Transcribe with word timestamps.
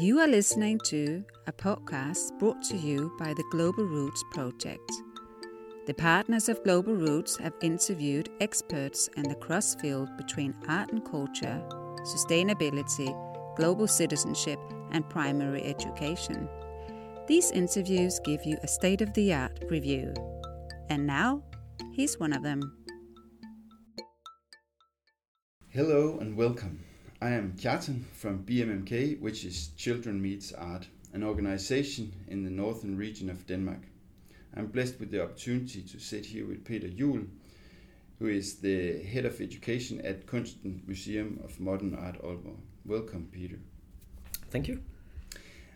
You 0.00 0.20
are 0.20 0.28
listening 0.28 0.78
to 0.84 1.24
a 1.48 1.52
podcast 1.52 2.38
brought 2.38 2.62
to 2.66 2.76
you 2.76 3.10
by 3.18 3.34
the 3.34 3.42
Global 3.50 3.82
Roots 3.82 4.22
Project. 4.30 4.92
The 5.88 5.94
partners 5.94 6.48
of 6.48 6.62
Global 6.62 6.94
Roots 6.94 7.36
have 7.38 7.54
interviewed 7.62 8.28
experts 8.40 9.10
in 9.16 9.24
the 9.24 9.34
crossfield 9.34 10.16
between 10.16 10.54
art 10.68 10.92
and 10.92 11.04
culture, 11.04 11.60
sustainability, 12.02 13.12
global 13.56 13.88
citizenship, 13.88 14.60
and 14.92 15.10
primary 15.10 15.64
education. 15.64 16.48
These 17.26 17.50
interviews 17.50 18.20
give 18.24 18.44
you 18.44 18.56
a 18.62 18.68
state 18.68 19.00
of 19.00 19.12
the 19.14 19.34
art 19.34 19.64
review. 19.68 20.14
And 20.90 21.08
now, 21.08 21.42
here's 21.92 22.20
one 22.20 22.32
of 22.32 22.44
them. 22.44 22.60
Hello 25.70 26.18
and 26.20 26.36
welcome. 26.36 26.87
I 27.20 27.30
am 27.30 27.54
Kjartan 27.54 28.04
from 28.12 28.44
BMMK, 28.44 29.18
which 29.20 29.44
is 29.44 29.70
Children 29.76 30.22
Meets 30.22 30.52
Art, 30.52 30.86
an 31.12 31.24
organization 31.24 32.12
in 32.28 32.44
the 32.44 32.50
northern 32.50 32.96
region 32.96 33.28
of 33.28 33.44
Denmark. 33.44 33.80
I'm 34.56 34.68
blessed 34.68 35.00
with 35.00 35.10
the 35.10 35.24
opportunity 35.24 35.82
to 35.82 35.98
sit 35.98 36.24
here 36.24 36.46
with 36.46 36.64
Peter 36.64 36.86
Juul, 36.86 37.26
who 38.20 38.28
is 38.28 38.60
the 38.60 39.02
head 39.02 39.24
of 39.24 39.40
education 39.40 40.00
at 40.02 40.26
Kunsten 40.26 40.80
Museum 40.86 41.40
of 41.42 41.58
Modern 41.58 41.96
Art 41.96 42.22
Aalborg. 42.22 42.60
Welcome, 42.86 43.28
Peter. 43.32 43.58
Thank 44.52 44.68
you. 44.68 44.80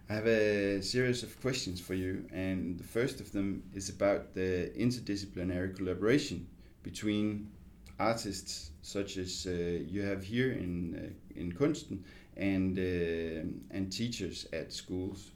I 0.08 0.14
have 0.14 0.28
a 0.28 0.80
series 0.80 1.24
of 1.24 1.40
questions 1.40 1.80
for 1.80 1.94
you, 1.94 2.24
and 2.32 2.78
the 2.78 2.84
first 2.84 3.20
of 3.20 3.32
them 3.32 3.64
is 3.74 3.88
about 3.88 4.32
the 4.32 4.70
interdisciplinary 4.78 5.76
collaboration 5.76 6.46
between 6.84 7.50
artists 8.10 8.70
such 8.82 9.16
as 9.16 9.46
uh, 9.46 9.52
you 9.94 10.02
have 10.02 10.22
here 10.24 10.52
in 10.52 10.72
uh, 10.96 11.40
in 11.40 11.52
Kunsten 11.52 11.98
and 12.36 12.78
uh, 12.78 13.76
and 13.76 13.92
teachers 13.92 14.46
at 14.52 14.72
schools. 14.72 15.30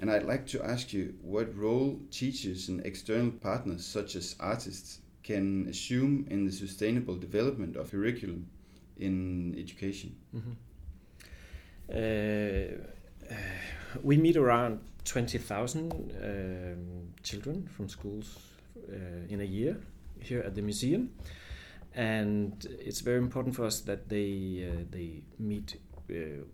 And 0.00 0.10
I'd 0.10 0.28
like 0.32 0.46
to 0.48 0.62
ask 0.62 0.92
you 0.92 1.14
what 1.22 1.46
role 1.56 2.00
teachers 2.10 2.68
and 2.68 2.86
external 2.86 3.32
partners 3.32 3.84
such 3.84 4.14
as 4.16 4.36
artists 4.38 5.00
can 5.24 5.66
assume 5.68 6.26
in 6.30 6.46
the 6.46 6.52
sustainable 6.52 7.16
development 7.16 7.76
of 7.76 7.90
curriculum 7.90 8.46
in 8.96 9.54
education. 9.58 10.10
Mm 10.32 10.42
-hmm. 10.42 10.54
uh, 11.90 12.68
we 14.02 14.16
meet 14.16 14.36
around 14.36 14.78
20,000 15.04 15.92
um, 15.92 17.14
children 17.22 17.68
from 17.68 17.88
schools 17.88 18.38
uh, 18.88 19.32
in 19.32 19.40
a 19.40 19.44
year 19.44 19.76
here 20.20 20.46
at 20.46 20.54
the 20.54 20.62
museum 20.62 21.10
and 21.94 22.66
it's 22.80 23.00
very 23.00 23.18
important 23.18 23.54
for 23.56 23.64
us 23.64 23.80
that 23.82 24.08
they 24.08 24.70
uh, 24.70 24.84
they 24.90 25.22
meet 25.38 25.80
uh, 26.10 26.44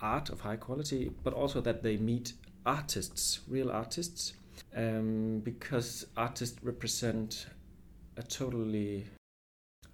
art 0.00 0.30
of 0.30 0.40
high 0.40 0.56
quality, 0.56 1.10
but 1.22 1.32
also 1.32 1.60
that 1.60 1.82
they 1.82 1.96
meet 1.96 2.32
artists, 2.64 3.40
real 3.48 3.70
artists, 3.70 4.34
um, 4.74 5.40
because 5.44 6.06
artists 6.16 6.58
represent 6.62 7.46
a 8.16 8.22
totally 8.22 9.06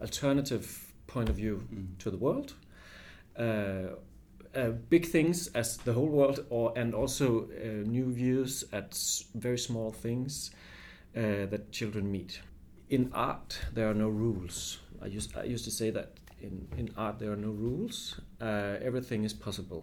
alternative 0.00 0.92
point 1.06 1.28
of 1.28 1.36
view 1.36 1.66
mm. 1.72 1.98
to 1.98 2.10
the 2.10 2.16
world. 2.16 2.54
Uh, 3.36 3.96
uh, 4.54 4.68
big 4.90 5.06
things 5.06 5.48
as 5.48 5.78
the 5.78 5.92
whole 5.92 6.08
world, 6.08 6.44
or 6.50 6.72
and 6.76 6.94
also 6.94 7.44
uh, 7.44 7.88
new 7.88 8.12
views 8.12 8.64
at 8.72 8.98
very 9.34 9.58
small 9.58 9.90
things 9.90 10.50
uh, 11.16 11.46
that 11.46 11.72
children 11.72 12.10
meet. 12.10 12.40
In 12.92 13.10
art, 13.14 13.58
there 13.72 13.88
are 13.88 13.94
no 13.94 14.10
rules. 14.10 14.78
I 15.00 15.06
used 15.06 15.34
I 15.34 15.44
used 15.44 15.64
to 15.64 15.70
say 15.70 15.88
that 15.92 16.10
in 16.42 16.68
in 16.76 16.90
art 16.94 17.18
there 17.18 17.32
are 17.32 17.40
no 17.48 17.52
rules. 17.52 18.20
Uh, 18.38 18.76
everything 18.88 19.24
is 19.24 19.32
possible, 19.32 19.82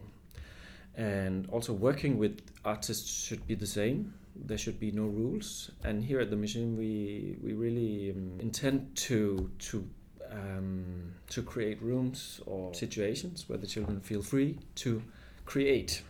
and 0.96 1.50
also 1.50 1.74
working 1.74 2.20
with 2.20 2.42
artists 2.64 3.10
should 3.10 3.48
be 3.48 3.56
the 3.56 3.66
same. 3.66 4.14
There 4.36 4.60
should 4.60 4.80
be 4.80 4.92
no 4.92 5.08
rules. 5.08 5.72
And 5.84 6.06
here 6.06 6.20
at 6.20 6.30
the 6.30 6.36
museum, 6.36 6.78
we 6.78 7.36
we 7.42 7.54
really 7.54 8.12
um, 8.12 8.40
intend 8.40 8.96
to 9.08 9.50
to 9.70 9.90
um, 10.32 11.16
to 11.30 11.42
create 11.42 11.82
rooms 11.82 12.42
or 12.46 12.76
situations 12.76 13.50
where 13.50 13.58
the 13.58 13.68
children 13.68 14.02
feel 14.02 14.22
free 14.22 14.60
to 14.84 15.02
create. 15.46 16.04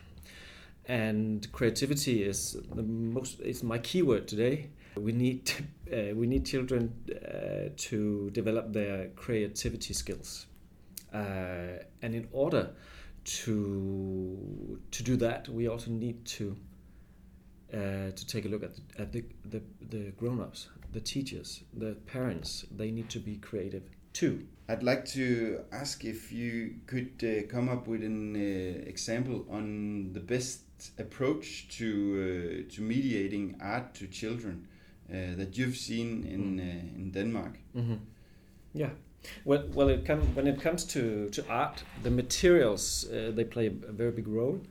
And 0.90 1.50
creativity 1.54 2.24
is 2.24 2.58
the 2.74 2.84
most 2.84 3.40
is 3.40 3.64
my 3.64 3.78
keyword 3.78 4.28
today 4.28 4.72
we 5.00 5.12
need 5.12 5.52
uh, 5.94 6.16
we 6.16 6.28
need 6.28 6.46
children 6.46 6.94
uh, 7.10 7.70
to 7.76 8.30
develop 8.32 8.74
their 8.74 9.10
creativity 9.16 9.94
skills, 9.94 10.48
uh, 11.14 11.80
and 12.02 12.16
in 12.16 12.28
order 12.32 12.72
to 13.24 14.80
to 14.92 15.04
do 15.04 15.16
that, 15.18 15.48
we 15.50 15.68
also 15.68 15.92
need 15.92 16.26
to 16.26 16.56
uh, 17.74 18.12
to 18.16 18.28
take 18.28 18.46
a 18.46 18.48
look 18.48 18.64
at 18.64 18.76
the, 18.76 19.02
at 19.02 19.12
the 19.12 19.24
the, 19.46 19.62
the 19.90 20.12
grown-ups, 20.18 20.70
the 20.94 21.02
teachers, 21.02 21.64
the 21.74 21.96
parents. 22.08 22.66
They 22.76 22.92
need 22.92 23.10
to 23.10 23.20
be 23.20 23.38
creative 23.38 23.84
too. 24.14 24.46
I'd 24.68 24.84
like 24.84 25.06
to 25.14 25.62
ask 25.72 26.06
if 26.06 26.32
you 26.32 26.76
could 26.86 27.24
uh, 27.24 27.48
come 27.48 27.70
up 27.70 27.88
with 27.88 28.04
an 28.04 28.36
uh, 28.36 28.88
example 28.88 29.46
on 29.50 30.14
the 30.14 30.20
best 30.20 30.62
approach 30.98 31.68
to 31.78 32.64
to 32.64 32.82
mediating 32.82 33.56
art 33.62 33.94
to 33.96 34.08
children 34.08 34.68
uh, 35.10 35.36
that 35.38 35.58
you've 35.58 35.78
seen 35.78 36.24
in 36.24 36.58
mm. 36.58 36.60
uh, 36.60 36.96
in 36.98 37.12
Denmark. 37.12 37.54
Mm-hmm. 37.76 37.96
Yeah. 38.74 38.90
Well, 39.44 39.64
well, 39.74 39.90
it 39.90 40.06
come, 40.06 40.22
when 40.36 40.48
it 40.48 40.62
comes 40.62 40.86
to, 40.86 41.30
to 41.32 41.44
art, 41.50 41.84
the 42.04 42.10
materials 42.10 43.06
uh, 43.10 43.32
they 43.34 43.44
play 43.44 43.68
a 43.68 43.92
very 43.92 44.12
big 44.12 44.28
role. 44.28 44.62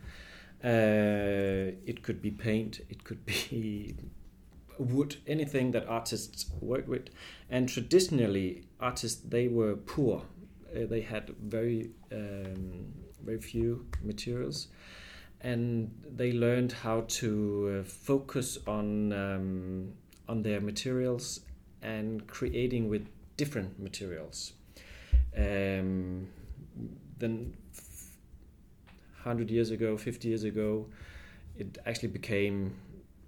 Uh, 0.65 1.77
it 1.87 2.03
could 2.03 2.21
be 2.21 2.31
paint, 2.31 2.81
it 2.89 3.05
could 3.05 3.25
be 3.27 3.95
wood, 4.79 5.17
anything 5.27 5.73
that 5.73 5.87
artists 5.87 6.47
work 6.61 6.89
with. 6.89 7.09
And 7.51 7.69
traditionally, 7.69 8.65
artists 8.81 9.21
they 9.21 9.49
were 9.49 9.77
poor. 9.77 10.23
Uh, 10.75 10.87
they 10.87 11.01
had 11.01 11.31
very 11.43 11.91
um, 12.13 12.93
very 13.25 13.41
few 13.41 13.87
materials, 14.03 14.69
and 15.41 15.91
they 16.17 16.33
learned 16.33 16.73
how 16.73 17.03
to 17.03 17.81
uh, 17.81 17.89
focus 17.89 18.59
on 18.67 19.13
um, 19.13 19.93
on 20.29 20.43
their 20.43 20.61
materials 20.61 21.41
and 21.83 22.27
creating 22.27 22.89
with 22.89 23.07
different 23.37 23.79
materials. 23.79 24.53
Um, 25.37 26.29
then, 27.19 27.55
hundred 29.23 29.51
years 29.51 29.71
ago, 29.71 29.97
fifty 29.97 30.29
years 30.29 30.45
ago, 30.45 30.87
it 31.57 31.79
actually 31.87 32.09
became 32.09 32.75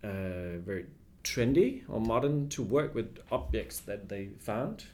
uh, 0.03 0.59
very 0.65 0.87
trendy 1.23 1.83
or 1.89 2.01
modern 2.01 2.49
to 2.49 2.63
work 2.63 2.95
with 2.95 3.19
objects 3.31 3.81
that 3.81 4.09
they 4.09 4.31
found. 4.39 4.85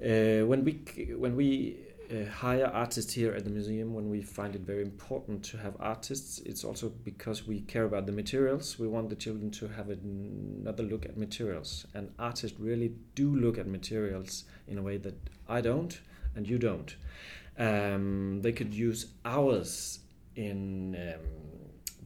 Uh, 0.00 0.46
when 0.46 0.64
we 0.64 0.72
when 1.16 1.36
we 1.36 1.76
uh, 2.10 2.24
hire 2.30 2.66
artists 2.66 3.12
here 3.12 3.32
at 3.32 3.44
the 3.44 3.50
museum 3.50 3.94
when 3.94 4.08
we 4.08 4.22
find 4.22 4.54
it 4.54 4.62
very 4.62 4.82
important 4.82 5.42
to 5.44 5.58
have 5.58 5.76
artists. 5.78 6.38
It's 6.40 6.64
also 6.64 6.88
because 7.04 7.46
we 7.46 7.60
care 7.60 7.84
about 7.84 8.06
the 8.06 8.12
materials. 8.12 8.78
We 8.78 8.88
want 8.88 9.10
the 9.10 9.16
children 9.16 9.50
to 9.52 9.68
have 9.68 9.90
another 9.90 10.82
look 10.82 11.04
at 11.04 11.16
materials. 11.16 11.86
And 11.94 12.10
artists 12.18 12.58
really 12.58 12.94
do 13.14 13.34
look 13.34 13.58
at 13.58 13.66
materials 13.66 14.44
in 14.66 14.78
a 14.78 14.82
way 14.82 14.96
that 14.98 15.16
I 15.48 15.60
don't 15.60 16.00
and 16.34 16.48
you 16.48 16.58
don't. 16.58 16.96
Um, 17.58 18.40
they 18.42 18.52
could 18.52 18.72
use 18.72 19.06
hours 19.24 20.00
in 20.36 20.94
um, 20.94 21.20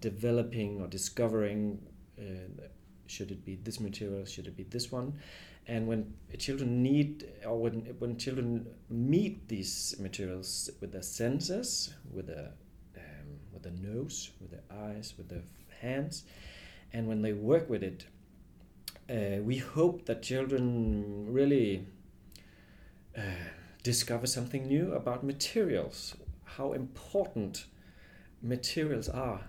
developing 0.01 0.81
or 0.81 0.87
discovering 0.87 1.79
uh, 2.19 2.63
should 3.13 3.31
it 3.31 3.45
be 3.45 3.57
this 3.57 3.79
material, 3.79 4.25
should 4.25 4.47
it 4.47 4.57
be 4.57 4.65
this 4.65 4.91
one? 4.91 5.15
And 5.67 5.87
when 5.87 6.15
children 6.39 6.83
need 6.83 7.29
or 7.47 7.57
when 7.61 7.81
when 7.99 8.17
children 8.17 8.67
meet 8.91 9.49
these 9.49 9.95
materials 10.01 10.71
with 10.81 10.93
their 10.93 11.03
senses 11.03 11.95
with 12.13 12.27
the 12.27 12.47
um, 12.97 13.29
with 13.53 13.63
the 13.63 13.71
nose 13.71 14.31
with 14.41 14.51
their 14.51 14.67
eyes 14.89 15.15
with 15.17 15.29
their 15.29 15.45
hands 15.81 16.25
and 16.93 17.07
when 17.07 17.23
they 17.23 17.33
work 17.33 17.71
with 17.71 17.83
it 17.85 18.07
uh, 19.09 19.41
we 19.43 19.59
hope 19.59 20.05
that 20.07 20.23
children 20.23 21.33
really 21.33 21.87
uh, 23.17 23.21
discover 23.85 24.27
something 24.27 24.67
new 24.67 24.93
about 24.95 25.23
materials 25.23 26.17
how 26.57 26.73
important 26.73 27.67
materials 28.43 29.09
are 29.09 29.43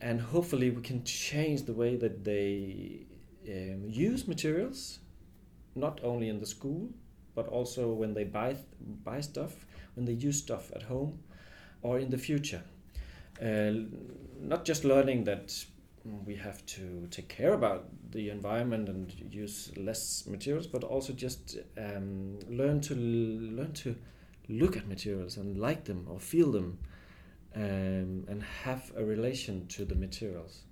and 0.00 0.20
hopefully 0.20 0.70
we 0.70 0.82
can 0.82 1.02
change 1.04 1.62
the 1.62 1.72
way 1.72 1.96
that 1.96 2.24
they 2.24 3.06
um, 3.48 3.84
use 3.86 4.28
materials 4.28 5.00
not 5.74 6.00
only 6.02 6.28
in 6.28 6.40
the 6.40 6.46
school, 6.46 6.88
but 7.34 7.46
also 7.48 7.92
when 7.92 8.14
they 8.14 8.24
buy 8.24 8.56
buy 9.04 9.20
stuff, 9.20 9.64
when 9.94 10.04
they 10.04 10.12
use 10.12 10.38
stuff 10.38 10.72
at 10.74 10.82
home, 10.82 11.18
or 11.82 11.98
in 11.98 12.10
the 12.10 12.18
future. 12.18 12.62
Uh, 13.40 13.72
not 14.40 14.64
just 14.64 14.84
learning 14.84 15.24
that 15.24 15.64
we 16.26 16.34
have 16.34 16.64
to 16.66 17.06
take 17.10 17.28
care 17.28 17.54
about 17.54 17.84
the 18.10 18.30
environment 18.30 18.88
and 18.88 19.12
use 19.30 19.70
less 19.76 20.26
materials, 20.26 20.66
but 20.66 20.82
also 20.82 21.12
just 21.12 21.58
um, 21.76 22.38
learn 22.48 22.80
to 22.80 22.94
learn 22.94 23.72
to 23.72 23.94
look 24.48 24.76
at 24.76 24.88
materials 24.88 25.36
and 25.36 25.58
like 25.58 25.84
them 25.84 26.06
or 26.08 26.18
feel 26.18 26.50
them 26.50 26.78
um, 27.54 28.24
and 28.28 28.42
have 28.64 28.92
a 28.96 29.04
relation 29.04 29.66
to 29.68 29.84
the 29.84 29.94
materials. 29.94 30.62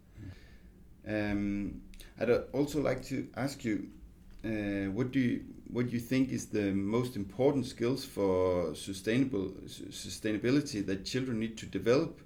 Um, 1.08 1.82
I'd 2.20 2.31
also 2.52 2.81
like 2.82 3.05
to 3.06 3.28
ask 3.37 3.64
you, 3.64 3.88
uh, 4.44 4.90
what 4.93 5.12
do 5.12 5.20
you 5.20 5.40
what 5.69 5.93
you 5.93 5.99
think 5.99 6.31
is 6.31 6.46
the 6.46 6.73
most 6.73 7.17
important 7.17 7.67
skills 7.67 8.05
for 8.05 8.75
sustainable 8.75 9.52
sustainability 9.90 10.84
that 10.87 11.05
children 11.05 11.40
need 11.40 11.56
to 11.58 11.67
develop, 11.67 12.20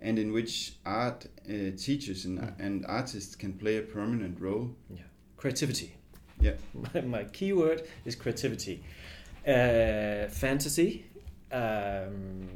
and 0.00 0.18
in 0.18 0.32
which 0.32 0.74
art 0.86 1.26
uh, 1.46 1.76
teachers 1.76 2.24
and, 2.24 2.38
Mm. 2.38 2.60
and 2.60 2.86
artists 2.86 3.36
can 3.36 3.52
play 3.52 3.76
a 3.78 3.82
permanent 3.82 4.40
role? 4.40 4.74
Yeah, 4.90 5.02
creativity. 5.36 5.94
Yeah. 6.40 6.54
My, 6.94 7.00
my 7.00 7.24
key 7.24 7.52
word 7.52 7.82
is 8.04 8.14
creativity. 8.14 8.82
Uh, 9.46 10.28
fantasy. 10.28 11.04
Um, 11.50 12.48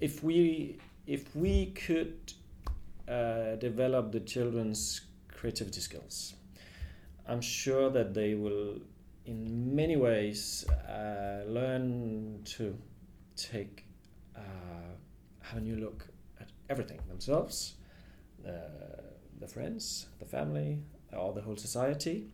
if 0.00 0.22
we 0.22 0.78
if 1.06 1.34
we 1.36 1.66
could 1.66 2.32
uh, 3.08 3.56
develop 3.56 4.12
the 4.12 4.20
children's 4.20 5.02
creativity 5.28 5.80
skills, 5.80 6.34
I'm 7.28 7.40
sure 7.40 7.90
that 7.90 8.12
they 8.12 8.34
will, 8.34 8.80
in 9.24 9.74
many 9.74 9.96
ways, 9.96 10.66
uh, 10.68 11.44
learn 11.46 12.40
to 12.56 12.76
take 13.36 13.86
uh, 14.36 14.40
have 15.42 15.58
a 15.58 15.60
new 15.60 15.76
look 15.76 16.08
at 16.40 16.50
everything 16.68 17.00
themselves, 17.08 17.74
the 18.42 19.46
friends, 19.46 20.06
the 20.18 20.24
family, 20.24 20.82
or 21.12 21.32
the 21.32 21.40
whole 21.40 21.56
society. 21.56 22.26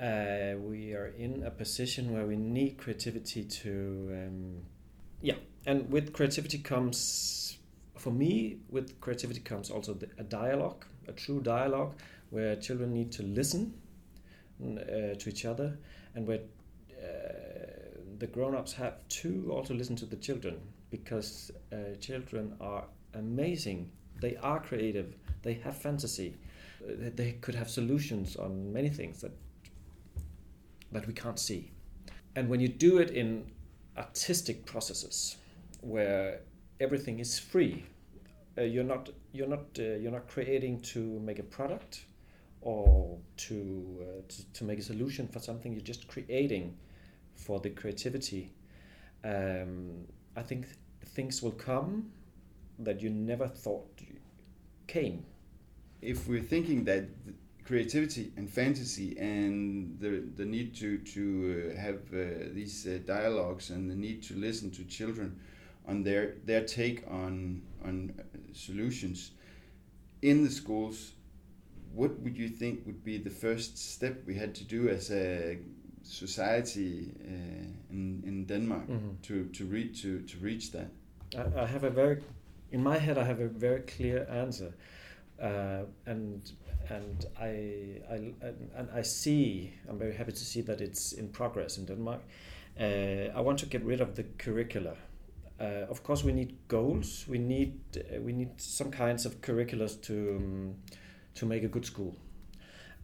Uh, 0.00 0.54
we 0.58 0.92
are 0.92 1.14
in 1.16 1.42
a 1.44 1.50
position 1.50 2.12
where 2.12 2.26
we 2.26 2.36
need 2.36 2.76
creativity 2.76 3.42
to, 3.44 4.08
um, 4.12 4.60
yeah, 5.26 5.34
and 5.66 5.90
with 5.90 6.12
creativity 6.12 6.58
comes, 6.58 7.58
for 7.96 8.12
me, 8.12 8.58
with 8.70 9.00
creativity 9.00 9.40
comes 9.40 9.70
also 9.70 9.92
the, 9.92 10.08
a 10.18 10.22
dialogue, 10.22 10.84
a 11.08 11.12
true 11.12 11.40
dialogue, 11.40 11.94
where 12.30 12.54
children 12.54 12.94
need 12.94 13.10
to 13.10 13.24
listen 13.24 13.74
uh, 14.62 15.16
to 15.18 15.28
each 15.28 15.44
other, 15.44 15.76
and 16.14 16.28
where 16.28 16.38
uh, 16.38 17.02
the 18.20 18.28
grown-ups 18.28 18.72
have 18.74 18.96
to 19.08 19.50
also 19.50 19.74
listen 19.74 19.96
to 19.96 20.06
the 20.06 20.14
children 20.14 20.60
because 20.90 21.50
uh, 21.72 21.96
children 22.00 22.54
are 22.60 22.84
amazing. 23.14 23.90
They 24.20 24.36
are 24.36 24.60
creative. 24.60 25.16
They 25.42 25.54
have 25.54 25.76
fantasy. 25.76 26.36
Uh, 26.88 27.10
they 27.16 27.32
could 27.40 27.56
have 27.56 27.68
solutions 27.68 28.36
on 28.36 28.72
many 28.72 28.90
things 28.90 29.20
that 29.22 29.32
that 30.92 31.04
we 31.04 31.12
can't 31.12 31.40
see. 31.40 31.72
And 32.36 32.48
when 32.48 32.60
you 32.60 32.68
do 32.68 32.98
it 32.98 33.10
in 33.10 33.50
artistic 33.96 34.64
processes, 34.66 35.36
where 35.80 36.40
everything 36.80 37.18
is 37.20 37.38
free, 37.38 37.84
uh, 38.58 38.62
you're 38.62 38.84
not 38.84 39.10
you're 39.32 39.48
not 39.48 39.66
uh, 39.78 39.82
you're 39.82 40.12
not 40.12 40.28
creating 40.28 40.80
to 40.80 41.20
make 41.20 41.38
a 41.38 41.42
product 41.42 42.04
or 42.60 43.18
to, 43.36 43.98
uh, 44.00 44.22
to 44.28 44.52
to 44.52 44.64
make 44.64 44.78
a 44.78 44.82
solution 44.82 45.28
for 45.28 45.38
something. 45.38 45.72
You're 45.72 45.80
just 45.82 46.08
creating 46.08 46.76
for 47.34 47.60
the 47.60 47.70
creativity. 47.70 48.52
Um, 49.24 50.06
I 50.36 50.42
think 50.42 50.66
th- 50.66 50.76
things 51.06 51.42
will 51.42 51.52
come 51.52 52.10
that 52.78 53.00
you 53.00 53.10
never 53.10 53.48
thought 53.48 53.88
came. 54.86 55.24
If 56.02 56.28
we're 56.28 56.42
thinking 56.42 56.84
that 56.84 57.04
creativity 57.66 58.32
and 58.36 58.48
fantasy 58.50 59.16
and 59.18 59.98
the 60.00 60.22
the 60.36 60.44
need 60.44 60.74
to 60.74 60.98
to 60.98 61.22
uh, 61.74 61.80
have 61.80 62.00
uh, 62.12 62.54
these 62.54 62.86
uh, 62.86 62.98
dialogues 63.06 63.70
and 63.70 63.90
the 63.90 63.94
need 63.96 64.22
to 64.22 64.34
listen 64.34 64.70
to 64.70 64.84
children 64.84 65.38
on 65.88 66.04
their 66.04 66.34
their 66.46 66.64
take 66.64 67.04
on 67.10 67.62
on 67.84 68.12
uh, 68.18 68.22
solutions 68.52 69.32
in 70.22 70.44
the 70.44 70.50
schools 70.50 71.12
what 71.94 72.18
would 72.20 72.36
you 72.38 72.48
think 72.48 72.86
would 72.86 73.02
be 73.04 73.18
the 73.18 73.30
first 73.30 73.78
step 73.78 74.14
we 74.26 74.34
had 74.34 74.54
to 74.54 74.64
do 74.64 74.88
as 74.88 75.10
a 75.10 75.58
society 76.02 77.12
uh, 77.20 77.92
in 77.94 78.22
in 78.26 78.46
Denmark 78.46 78.88
Mhm. 78.88 79.16
to 79.22 79.34
to 79.58 79.64
reach 79.64 80.02
to 80.02 80.20
to 80.20 80.38
reach 80.44 80.70
that 80.72 80.90
I, 81.34 81.62
I 81.62 81.66
have 81.66 81.84
a 81.86 81.90
very, 81.90 82.22
in 82.70 82.82
my 82.82 82.98
head, 82.98 83.18
I 83.18 83.24
have 83.24 83.40
a 83.40 83.48
very 83.48 83.80
clear 83.96 84.26
answer, 84.30 84.72
uh, 85.42 85.84
and 86.06 86.52
and 86.90 87.26
I, 87.40 88.02
I 88.10 88.16
and 88.76 88.88
I 88.94 89.02
see. 89.02 89.72
I'm 89.88 89.98
very 89.98 90.14
happy 90.14 90.32
to 90.32 90.44
see 90.44 90.62
that 90.62 90.80
it's 90.80 91.12
in 91.12 91.28
progress 91.28 91.78
in 91.78 91.86
Denmark. 91.86 92.20
Uh, 92.78 93.32
I 93.34 93.40
want 93.40 93.58
to 93.60 93.66
get 93.66 93.84
rid 93.84 94.00
of 94.00 94.14
the 94.14 94.24
curricula. 94.38 94.94
Uh, 95.58 95.86
of 95.88 96.02
course, 96.02 96.22
we 96.22 96.32
need 96.32 96.56
goals. 96.68 97.26
We 97.28 97.38
need 97.38 97.80
uh, 97.96 98.20
we 98.20 98.32
need 98.32 98.60
some 98.60 98.90
kinds 98.90 99.26
of 99.26 99.40
curriculums 99.40 100.00
to 100.02 100.36
um, 100.36 100.74
to 101.34 101.46
make 101.46 101.64
a 101.64 101.68
good 101.68 101.86
school. 101.86 102.14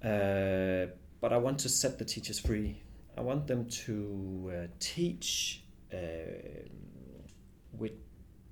Uh, 0.04 0.86
but 1.20 1.32
I 1.32 1.36
want 1.36 1.58
to 1.60 1.68
set 1.68 1.98
the 1.98 2.04
teachers 2.04 2.38
free. 2.40 2.82
I 3.16 3.20
want 3.20 3.46
them 3.46 3.66
to 3.66 4.52
uh, 4.52 4.66
teach 4.80 5.62
uh, 5.92 5.96
with 7.78 7.92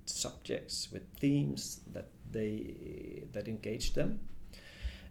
subjects, 0.05 0.89
with 0.91 1.03
themes 1.19 1.81
that 1.93 2.09
they 2.31 3.23
that 3.33 3.47
engage 3.47 3.93
them, 3.93 4.19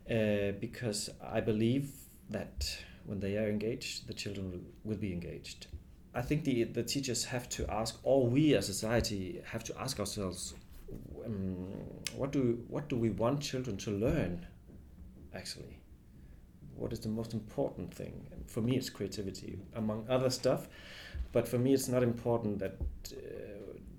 uh, 0.09 0.53
because 0.61 1.11
I 1.23 1.41
believe 1.41 1.91
that 2.31 2.79
when 3.05 3.21
they 3.21 3.37
are 3.37 3.49
engaged, 3.49 4.07
the 4.07 4.15
children 4.15 4.65
will, 4.85 4.97
be 4.97 5.13
engaged. 5.13 5.67
I 6.15 6.23
think 6.23 6.45
the 6.45 6.65
the 6.65 6.83
teachers 6.83 7.25
have 7.25 7.49
to 7.51 7.71
ask, 7.71 7.99
or 8.03 8.27
we 8.27 8.55
as 8.55 8.69
a 8.69 8.73
society 8.73 9.41
have 9.45 9.65
to 9.65 9.81
ask 9.81 9.99
ourselves, 9.99 10.55
um, 11.25 11.67
what 12.17 12.33
do 12.33 12.65
what 12.69 12.89
do 12.89 12.97
we 12.97 13.11
want 13.11 13.41
children 13.41 13.77
to 13.79 13.91
learn, 13.91 14.47
actually? 15.35 15.79
What 16.77 16.93
is 16.93 17.01
the 17.01 17.09
most 17.09 17.35
important 17.35 17.93
thing? 17.95 18.27
For 18.47 18.61
me, 18.61 18.77
it's 18.77 18.91
creativity, 18.91 19.59
among 19.75 20.07
other 20.09 20.31
stuff. 20.31 20.69
But 21.33 21.47
for 21.47 21.59
me, 21.59 21.75
it's 21.75 21.89
not 21.89 22.03
important 22.03 22.59
that 22.59 22.77
uh, 23.13 23.17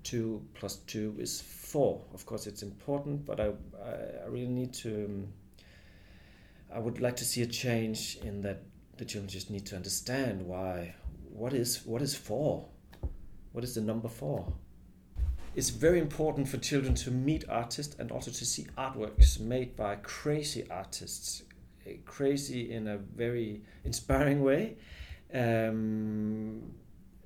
two 0.02 0.42
plus 0.54 0.76
two 0.86 1.14
is 1.18 1.40
four. 1.40 2.02
Of 2.12 2.26
course, 2.26 2.46
it's 2.46 2.62
important, 2.62 3.24
but 3.24 3.40
I, 3.40 3.52
I, 3.82 4.24
I 4.24 4.26
really 4.28 4.48
need 4.48 4.72
to. 4.74 5.04
Um, 5.04 5.28
I 6.74 6.78
would 6.78 7.00
like 7.00 7.16
to 7.16 7.24
see 7.24 7.42
a 7.42 7.46
change 7.46 8.18
in 8.22 8.40
that 8.42 8.62
the 8.96 9.04
children 9.04 9.28
just 9.28 9.50
need 9.50 9.66
to 9.66 9.76
understand 9.76 10.46
why. 10.46 10.94
What 11.30 11.52
is 11.52 11.84
what 11.84 12.02
is 12.02 12.14
four? 12.14 12.68
What 13.52 13.64
is 13.64 13.74
the 13.74 13.80
number 13.80 14.08
four? 14.08 14.52
It's 15.54 15.68
very 15.68 15.98
important 15.98 16.48
for 16.48 16.56
children 16.56 16.94
to 16.94 17.10
meet 17.10 17.44
artists 17.48 17.94
and 17.98 18.10
also 18.10 18.30
to 18.30 18.44
see 18.44 18.66
artworks 18.78 19.38
made 19.38 19.76
by 19.76 19.96
crazy 19.96 20.66
artists, 20.70 21.42
eh, 21.86 21.96
crazy 22.06 22.72
in 22.72 22.88
a 22.88 22.96
very 22.96 23.62
inspiring 23.84 24.42
way. 24.42 24.76
Um, 25.34 26.72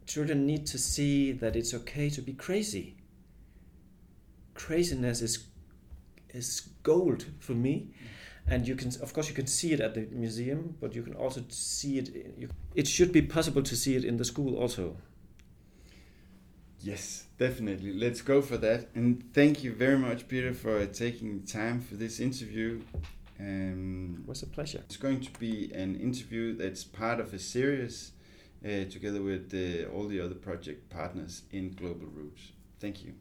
children 0.06 0.44
need 0.44 0.66
to 0.66 0.78
see 0.78 1.32
that 1.32 1.54
it's 1.54 1.72
okay 1.72 2.10
to 2.10 2.20
be 2.20 2.32
crazy. 2.32 2.96
Craziness 4.54 5.22
is 5.22 5.46
is 6.30 6.68
gold 6.82 7.26
for 7.38 7.54
me, 7.54 7.94
and 8.48 8.66
you 8.66 8.76
can 8.76 8.90
of 9.02 9.12
course 9.12 9.28
you 9.28 9.34
can 9.34 9.46
see 9.46 9.72
it 9.72 9.80
at 9.80 9.94
the 9.94 10.06
museum, 10.12 10.76
but 10.80 10.94
you 10.94 11.02
can 11.02 11.14
also 11.14 11.42
see 11.48 11.98
it. 11.98 12.34
You, 12.38 12.48
it 12.74 12.86
should 12.86 13.12
be 13.12 13.22
possible 13.22 13.62
to 13.62 13.76
see 13.76 13.96
it 13.96 14.04
in 14.04 14.16
the 14.16 14.24
school 14.24 14.56
also. 14.56 14.96
Yes, 16.80 17.24
definitely. 17.38 17.92
Let's 17.92 18.22
go 18.22 18.40
for 18.42 18.56
that. 18.58 18.88
And 18.94 19.24
thank 19.32 19.64
you 19.64 19.72
very 19.72 19.98
much, 19.98 20.28
Peter, 20.28 20.54
for 20.54 20.86
taking 20.86 21.40
the 21.40 21.46
time 21.46 21.80
for 21.80 21.94
this 21.96 22.20
interview. 22.20 22.82
Um, 23.40 24.18
It 24.22 24.28
was 24.28 24.42
a 24.42 24.46
pleasure. 24.46 24.82
it's 24.84 24.96
going 24.96 25.20
to 25.20 25.32
be 25.38 25.70
an 25.74 25.96
interview 25.96 26.56
that's 26.56 26.84
part 26.84 27.18
of 27.20 27.34
a 27.34 27.38
series 27.38 28.12
uh, 28.64 28.84
together 28.88 29.20
with 29.22 29.52
uh, 29.52 29.90
all 29.92 30.06
the 30.06 30.20
other 30.20 30.34
project 30.34 30.88
partners 30.88 31.42
in 31.50 31.72
Global 31.72 32.06
Roots. 32.06 32.52
Thank 32.78 33.04
you. 33.04 33.14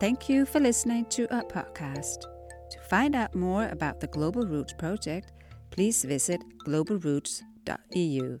Thank 0.00 0.28
you 0.28 0.44
for 0.44 0.60
listening 0.60 1.06
to 1.06 1.32
our 1.34 1.44
podcast. 1.44 2.24
To 2.70 2.78
find 2.90 3.14
out 3.14 3.34
more 3.34 3.68
about 3.68 4.00
the 4.00 4.06
Global 4.08 4.46
Roots 4.46 4.72
project, 4.72 5.32
please 5.70 6.04
visit 6.04 6.40
globalroots.eu. 6.66 8.38